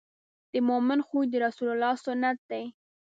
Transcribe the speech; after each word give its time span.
د 0.51 0.53
مؤمن 0.67 0.99
خوی 1.07 1.25
د 1.29 1.33
رسول 1.45 1.69
الله 1.73 1.95
سنت 2.05 2.37
دی. 2.51 2.63